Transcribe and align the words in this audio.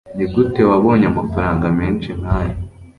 Nigute 0.15 0.61
wabonye 0.69 1.05
amafaranga 1.11 1.65
menshi 1.79 2.09
nkaya? 2.19 2.55